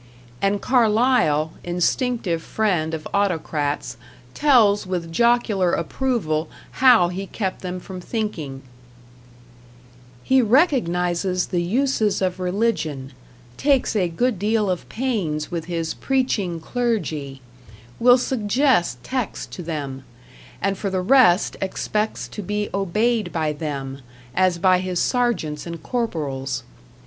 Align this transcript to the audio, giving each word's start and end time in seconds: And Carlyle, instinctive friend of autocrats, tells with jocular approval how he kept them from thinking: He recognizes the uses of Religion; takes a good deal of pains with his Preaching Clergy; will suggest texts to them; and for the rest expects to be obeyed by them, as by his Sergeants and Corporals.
And 0.41 0.59
Carlyle, 0.61 1.53
instinctive 1.63 2.41
friend 2.41 2.95
of 2.95 3.07
autocrats, 3.13 3.97
tells 4.33 4.87
with 4.87 5.11
jocular 5.11 5.73
approval 5.73 6.49
how 6.81 7.09
he 7.09 7.27
kept 7.27 7.61
them 7.61 7.79
from 7.79 8.01
thinking: 8.01 8.63
He 10.23 10.41
recognizes 10.41 11.45
the 11.53 11.61
uses 11.61 12.19
of 12.19 12.39
Religion; 12.39 13.13
takes 13.57 13.95
a 13.95 14.09
good 14.09 14.39
deal 14.39 14.71
of 14.71 14.89
pains 14.89 15.51
with 15.51 15.65
his 15.65 15.93
Preaching 15.93 16.59
Clergy; 16.59 17.39
will 17.99 18.17
suggest 18.17 19.03
texts 19.03 19.45
to 19.55 19.61
them; 19.61 20.03
and 20.63 20.79
for 20.79 20.89
the 20.89 21.01
rest 21.01 21.57
expects 21.61 22.27
to 22.29 22.41
be 22.41 22.69
obeyed 22.73 23.31
by 23.31 23.53
them, 23.53 24.01
as 24.33 24.57
by 24.57 24.79
his 24.79 24.99
Sergeants 24.99 25.67
and 25.67 25.83
Corporals. 25.83 26.63